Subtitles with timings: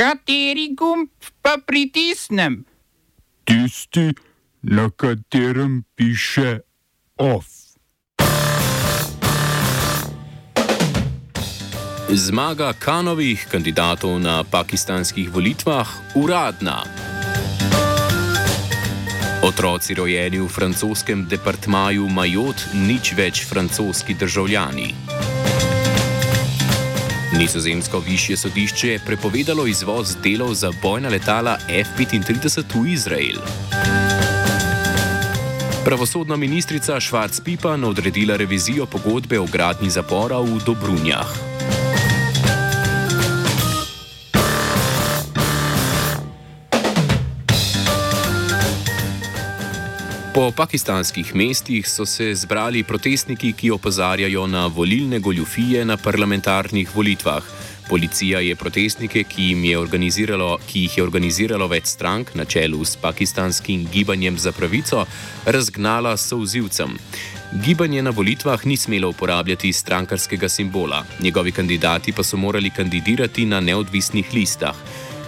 [0.00, 1.12] Kateri gumb
[1.44, 2.64] pa pritisnem?
[3.44, 4.14] Tisti,
[4.62, 6.64] na katerem piše
[7.20, 7.44] OF.
[12.08, 16.80] Zmaga kanovih kandidatov na pakistanskih volitvah uradna.
[19.44, 25.09] Otroci rojeni v francoskem departmaju Majot nič več francoski državljani.
[27.40, 33.40] Nizozemsko višje sodišče je prepovedalo izvoz delov za bojna letala F-35 v Izrael.
[35.84, 41.32] Pravosodna ministrica Švarc Pipan odredila revizijo pogodbe o gradni zapora v Dobrunjah.
[50.30, 57.42] Po pakistanskih mestih so se zbrali protestniki, ki opozarjajo na volilne goljufije na parlamentarnih volitvah.
[57.88, 59.78] Policija je protestnike, ki, je
[60.66, 65.04] ki jih je organiziralo več strank na čelu s pakistanskim gibanjem za pravico,
[65.46, 66.94] razgnala s souzivcem.
[67.64, 73.60] Gibanje na volitvah ni smelo uporabljati strankarskega simbola, njegovi kandidati pa so morali kandidirati na
[73.60, 74.76] neodvisnih listah.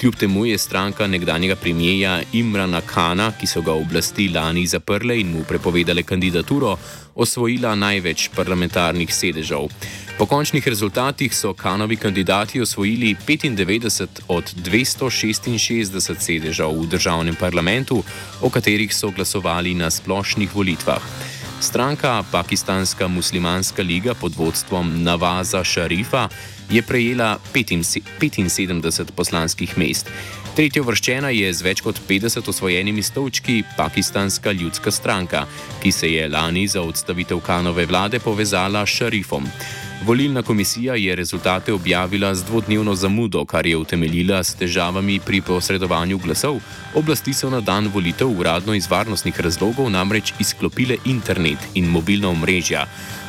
[0.00, 5.32] Kljub temu je stranka nekdanjega premijeja Imrana Kana, ki so ga oblasti lani zaprle in
[5.32, 6.76] mu prepovedale kandidaturo,
[7.14, 9.66] osvojila največ parlamentarnih sedežev.
[10.18, 18.02] Po končnih rezultatih so Kanovi kandidati osvojili 95 od 266 sedežev v državnem parlamentu,
[18.42, 21.02] o katerih so glasovali na splošnih volitvah.
[21.60, 26.28] Stranka Pakistanska muslimanska liga pod vodstvom Navaza Šarifa
[26.70, 30.10] je prejela 75 poslanskih mest.
[30.56, 35.46] Tretjo vrščena je z več kot 50 osvojenimi stolčki Pakistanska ljudska stranka,
[35.82, 39.46] ki se je lani za odstavitev kanove vlade povezala s Šarifom.
[40.06, 46.18] Volilna komisija je rezultate objavila z dvodnevno zamudo, kar je utemeljila s težavami pri posredovanju
[46.18, 46.60] glasov.
[46.94, 52.86] Oblasti so na dan volitev uradno iz varnostnih razlogov namreč izklopile internet in mobilna omrežja.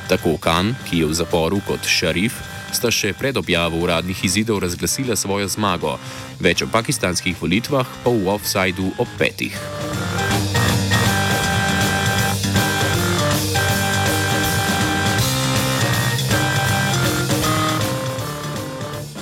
[0.10, 2.38] Tako Kan, ki je v zaporu kot šarif,
[2.72, 5.98] sta še pred objavo uradnih izidov razglasila svojo zmago.
[6.40, 9.58] Več o pakistanskih volitvah pa v offsajdu ob petih.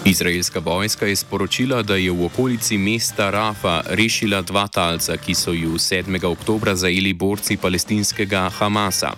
[0.07, 5.51] Izraelska vojska je sporočila, da je v okolici mesta Rafa rešila dva talca, ki so
[5.51, 6.25] ju 7.
[6.25, 9.12] oktober zajeli borci palestinskega Hamasa.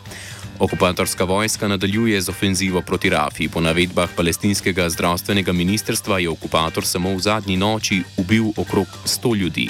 [0.59, 3.47] Okupatorska vojska nadaljuje z ofenzivo proti Rafi.
[3.47, 9.69] Po navedbah palestinskega zdravstvenega ministrstva je okupator samo v zadnji noči ubil okrog 100 ljudi.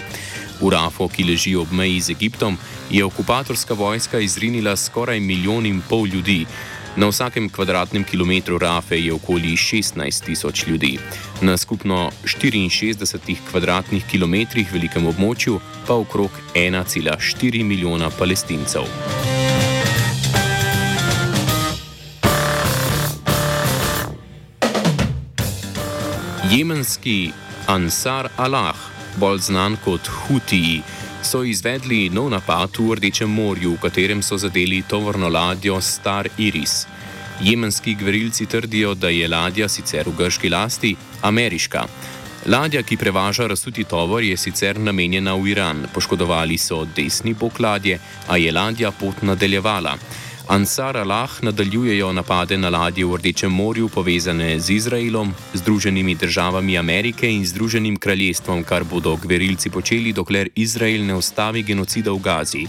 [0.61, 2.57] V Rafo, ki leži ob meji z Egiptom,
[2.89, 6.45] je okupatorska vojska izrinila skoraj milijon in pol ljudi.
[6.99, 10.99] Na vsakem kvadratnem kilometru Rafe je okoli 16 tisoč ljudi.
[11.41, 18.83] Na skupno 64 kvadratnih kilometrih velikem območju pa okrog 1,4 milijona palestincev.
[26.51, 27.31] Jemenski
[27.67, 28.75] Ansar Allah,
[29.15, 30.81] bolj znan kot Hutiji,
[31.29, 36.87] so izvedli nov napad v Rdečem morju, v katerem so zadeli tovorno ladjo Star Iris.
[37.41, 41.85] Jemenski gverilci trdijo, da je ladja sicer v grški lasti ameriška.
[42.49, 45.85] Ladja, ki prevaža razsuti tovor, je sicer namenjena v Iran.
[45.93, 49.97] Poškodovali so desni bok ladje, a je ladja pot nadaljevala.
[50.49, 57.29] Ansar Allah nadaljujejo napade na ladje v Rdečem morju povezane z Izraelom, Združenimi državami Amerike
[57.29, 62.65] in Združenim kraljestvom, kar bodo gverilci počeli, dokler Izrael ne ustavi genocida v Gazi.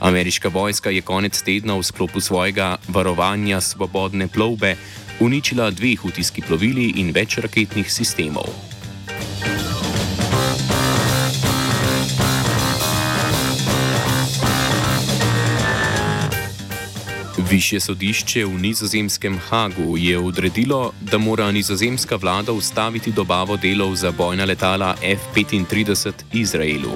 [0.00, 4.74] Ameriška vojska je konec tedna v sklopu svojega varovanja svobodne plovbe
[5.20, 8.79] uničila dve hutijski plovili in več raketnih sistemov.
[17.50, 24.10] Višje sodišče v nizozemskem Hagu je odredilo, da mora nizozemska vlada ustaviti dobavo delov za
[24.10, 26.94] bojna letala F-35 Izraelu.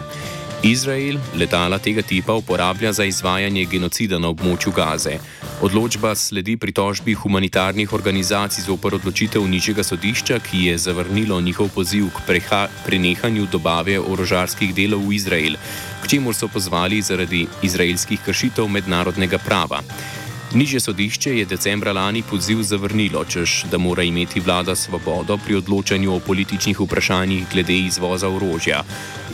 [0.62, 5.19] Izrael letala tega tipa uporablja za izvajanje genocida na območju Gaze.
[5.61, 12.09] Odločba sledi pritožbi humanitarnih organizacij z opor odločitev nižjega sodišča, ki je zavrnilo njihov poziv
[12.15, 12.39] k
[12.87, 15.59] prenehanju dobave orožarskih delov v Izrael,
[16.03, 19.83] k čemu so pozvali zaradi izraelskih kršitev mednarodnega prava.
[20.55, 26.15] Nižje sodišče je decembra lani poziv zavrnilo, čež da mora imeti vlada svobodo pri odločanju
[26.15, 28.85] o političnih vprašanjih glede izvoza orožja.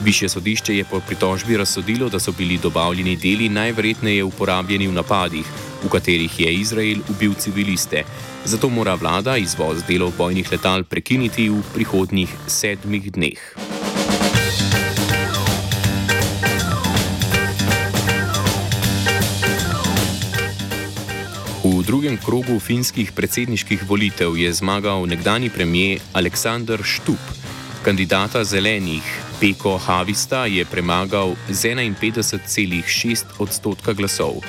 [0.03, 5.45] Više sodišče je po pritožbi razsodilo, da so bili dobavljeni deli najverjetneje uporabljeni v napadih,
[5.83, 8.03] v katerih je Izrael ubil civiliste.
[8.45, 13.80] Zato mora vlada izvoz delov bojnih letal prekiniti v prihodnjih sedmih dneh.
[22.11, 27.19] Drugem krogu finskih predsedniških volitev je zmagal nekdani premijer Aleksandr Štup.
[27.83, 29.03] Kandidata zelenih
[29.39, 34.43] Peko Havista je premagal z 51,6 odstotka glasov.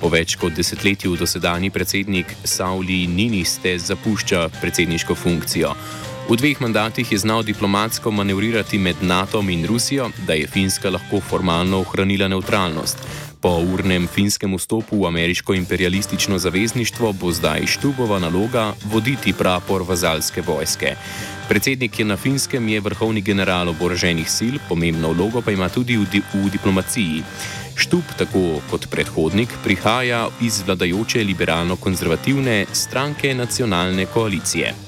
[0.00, 5.74] Po več kot desetletju dosedani predsednik Sauli Niniste zapušča predsedniško funkcijo.
[6.28, 11.20] V dveh mandatih je znal diplomatsko manevrirati med NATO in Rusijo, da je Finska lahko
[11.20, 13.27] formalno ohranila neutralnost.
[13.40, 20.42] Po urnem finskem vstopu v ameriško imperialistično zavezništvo bo zdaj Štubova naloga voditi prapor vazalske
[20.42, 20.96] vojske.
[21.48, 26.06] Predsednik je na finskem je vrhovni general oboroženih sil, pomembno vlogo pa ima tudi v,
[26.12, 27.22] di v diplomaciji.
[27.78, 34.87] Štub, tako kot predhodnik, prihaja iz vladajoče liberalno-konzervativne stranke nacionalne koalicije.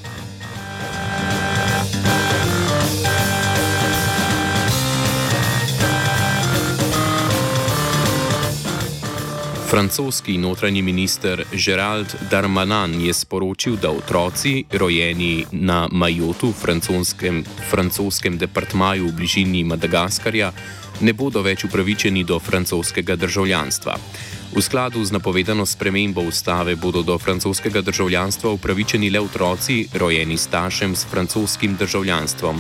[9.70, 19.06] Francoski notranji minister Gerald Darmanin je sporočil, da otroci, rojeni na Majotu, francoskem, francoskem departmaju
[19.06, 20.50] v bližini Madagaskarja,
[21.00, 23.94] ne bodo več upravičeni do francoskega državljanstva.
[24.56, 30.96] V skladu z napovedano spremembo ustave bodo do francoskega državljanstva upravičeni le otroci, rojeni staršem
[30.96, 32.58] s francoskim državljanstvom.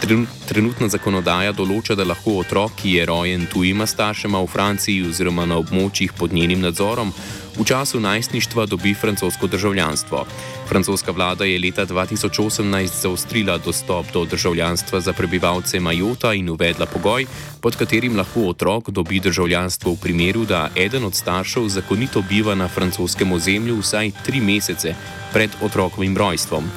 [0.00, 5.56] Trenutna zakonodaja določa, da lahko otrok, ki je rojen tujima staršema v Franciji oziroma na
[5.62, 7.12] območjih pod njenim nadzorom,
[7.54, 10.26] v času najstništva dobi francosko državljanstvo.
[10.68, 17.26] Francoska vlada je leta 2018 zaostrila dostop do državljanstva za prebivalce Majota in uvedla pogoj,
[17.60, 22.68] pod katerim lahko otrok dobi državljanstvo v primeru, da eden od staršev zakonito biva na
[22.68, 24.94] francoskem ozemlju vsaj tri mesece
[25.32, 26.70] pred otrokovim rojstvom.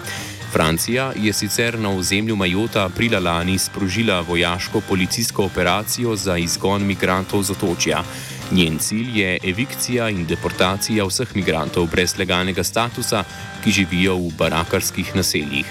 [0.51, 7.51] Francija je sicer na ozemlju Majota aprila lani sprožila vojaško-policijsko operacijo za izgon migrantov z
[7.51, 8.03] otočja.
[8.51, 13.23] Njen cilj je evikcija in deportacija vseh migrantov brez legalnega statusa,
[13.63, 15.65] ki živijo v barakarskih naseljih.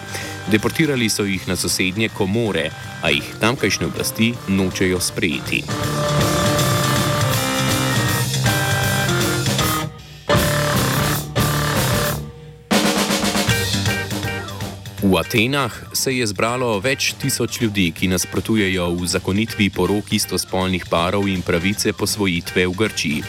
[0.51, 2.71] Deportirali so jih na sosednje komore,
[3.03, 5.65] a jih tamkajšnje oblasti nočejo sprejeti.
[15.17, 21.25] V Atenah se je zbralo več tisoč ljudi, ki nasprotujejo v zakonitvi porok istospolnih parov
[21.33, 23.23] in pravice posvojitve v Grčiji.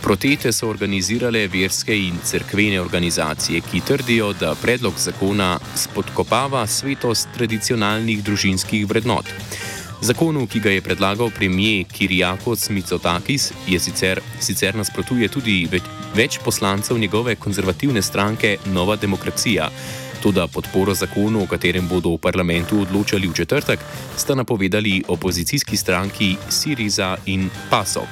[0.00, 8.24] Protete so organizirale verske in cerkvene organizacije, ki trdijo, da predlog zakona spodkopava svetost tradicionalnih
[8.24, 9.28] družinskih vrednot.
[10.00, 16.40] Zakonu, ki ga je predlagal premijer Kirijakos Mitsotakis, je sicer, sicer nasprotuje tudi več, več
[16.40, 19.68] poslancev njegove konzervativne stranke Nova demokracija.
[20.22, 23.80] Tudi podporo zakonu, o katerem bodo v parlamentu odločali v četrtek,
[24.16, 28.08] sta napovedali opozicijski stranki Siriza in Pasok.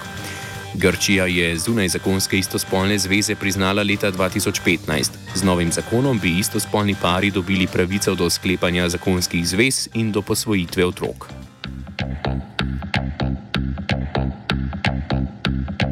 [0.74, 5.10] Grčija je zunaj zakonske istospolne zveze priznala leta 2015.
[5.34, 10.84] Z novim zakonom bi istospolni pari dobili pravico do sklepanja zakonskih zvez in do posvojitve
[10.84, 11.28] otrok.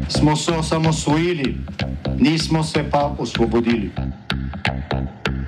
[0.09, 1.57] Smo se osamosvojili,
[2.19, 3.91] nismo se pa osvobodili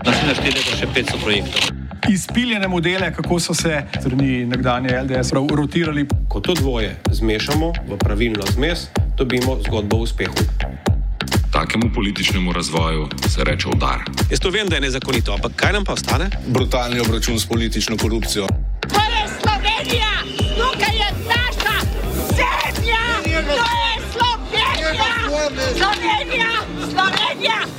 [0.06, 1.62] našteli še 500 projektov.
[2.10, 6.08] Izpiljene modele, kako so se strani nekdanje LDS rotirali.
[6.28, 10.34] Ko to dvoje zmešamo v pravilno zmes, dobimo zgodbo o uspehu.
[11.52, 14.00] Takemu političnemu razvoju se reče udar.
[14.32, 16.30] Jaz to vem, da je nezakonito, ampak kaj nam pa ostane?
[16.48, 18.48] Brutalni obračun s politično korupcijo.
[18.90, 20.14] To je Slovenija,
[20.58, 21.78] tukaj je naša
[22.38, 25.10] zemlja, to je Slovenija,
[25.78, 26.52] Slovenija,
[26.92, 27.79] Slovenija.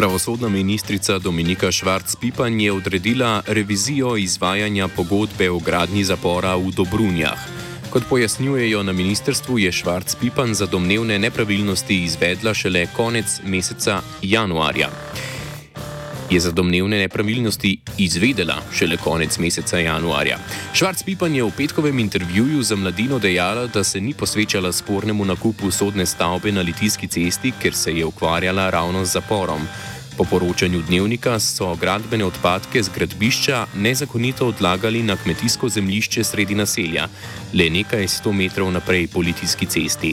[0.00, 7.38] Pravosodna ministrica Dominika Švarc-Pipan je odredila revizijo izvajanja pogodbe o gradnji zapora v Dobrunjah.
[7.90, 14.88] Kot pojasnjujejo na ministrstvu, je Švarc-Pipan za domnevne nepravilnosti izvedla šele konec meseca januarja.
[16.30, 20.38] Je za domnevne nepravilnosti izvedela šele konec meseca januarja.
[20.74, 26.06] Švarc-Pipan je v petkovem intervjuju za mladino dejala, da se ni posvečala spornemu nakupu sodne
[26.06, 29.60] stavbe na Litijski cesti, ker se je ukvarjala ravno z zaporom.
[30.20, 37.06] Po poročanju dnevnika so gradbene odpadke z gradbišča nezakonito odlagali na kmetijsko zemljišče sredi naselja,
[37.54, 40.12] le nekaj sto metrov naprej po Litijski cesti.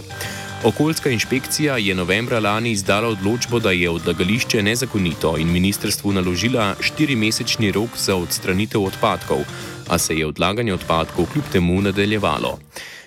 [0.64, 7.72] Okoljska inšpekcija je novembra lani izdala odločbo, da je odlagališče nezakonito in ministrstvu naložila štirimesečni
[7.72, 9.44] rok za odstranitev odpadkov,
[9.90, 12.60] a se je odlaganje odpadkov kljub temu nadaljevalo.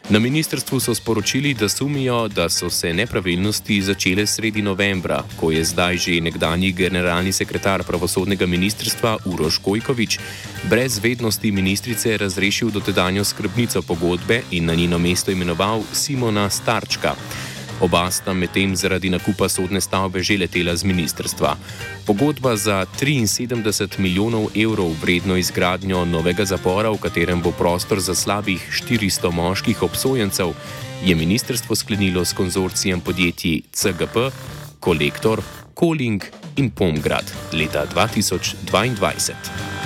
[0.09, 5.65] Na ministrstvu so sporočili, da sumijo, da so se nepravilnosti začele sredi novembra, ko je
[5.65, 10.19] zdaj že nekdani generalni sekretar pravosodnega ministrstva Uroš Kojkovič
[10.71, 17.15] brez vednosti ministrice razrešil dotedanjo skrbnico pogodbe in na njeno mesto imenoval Simona Starčka.
[17.81, 21.57] Oba sta medtem zaradi nakupa sodne stavbe že letela z ministrstva.
[22.05, 28.61] Pogodba za 73 milijonov evrov vredno izgradnjo novega zapora, v katerem bo prostor za slabih
[28.61, 30.53] 400 moških obsojencev,
[31.05, 34.29] je ministrstvo sklenilo s konzorcijem podjetij CGP,
[34.81, 35.41] Kolektor,
[35.75, 36.21] Koling
[36.57, 39.80] in Pomgrad leta 2022.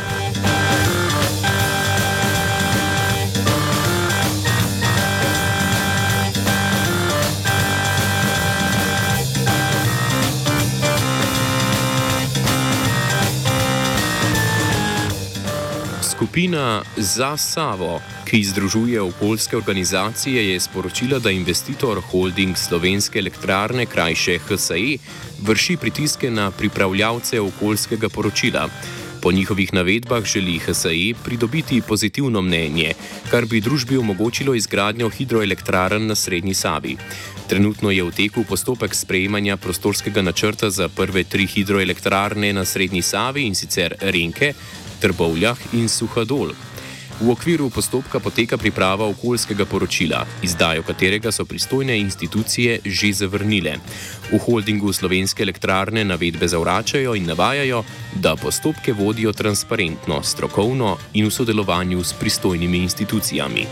[16.34, 24.38] Skupina Za Savo, ki združuje okoljske organizacije, je sporočila, da investitor holding slovenske elektrarne, krajše
[24.38, 24.98] HSE,
[25.42, 28.68] vrši pritiske na pripravljavce okoljskega poročila.
[29.22, 32.94] Po njihovih navedbah želi HSE pridobiti pozitivno mnenje,
[33.30, 36.96] kar bi družbi omogočilo izgradnjo hidroelektrarn na Srednji Savi.
[37.48, 43.46] Trenutno je v teku postopek sprejemanja prostorskega načrta za prve tri hidroelektrarne na Srednji Savi
[43.46, 44.54] in sicer Renke,
[45.04, 46.54] Trbovljah in Suhadol.
[47.20, 53.76] V okviru postopka poteka priprava okoljskega poročila, izdajo katerega so pristojne institucije že zavrnile.
[54.32, 57.84] V holdingu slovenske elektrarne navedbe zavračajo in navajajo,
[58.16, 63.66] da postopke vodijo transparentno, strokovno in v sodelovanju s pristojnimi institucijami.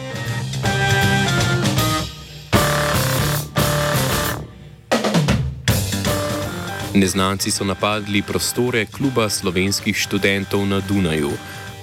[6.94, 11.32] Neznanci so napadli prostore kluba slovenskih študentov na Dunaju.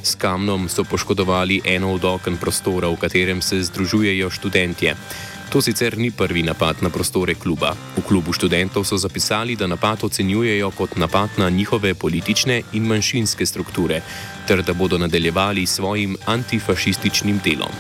[0.04, 4.96] S kamnom so poškodovali eno od okn prostora, v katerem se združujejo študentje.
[5.50, 7.74] To sicer ni prvi napad na prostore kluba.
[7.98, 13.46] V klubu študentov so zapisali, da napad ocenjujejo kot napad na njihove politične in manjšinske
[13.46, 14.02] strukture,
[14.48, 17.74] ter da bodo nadaljevali svojim antifašističnim delom.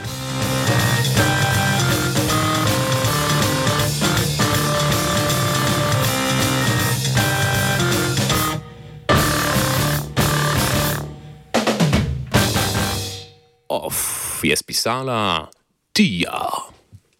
[14.49, 15.47] Je spisala
[15.93, 16.49] Tija.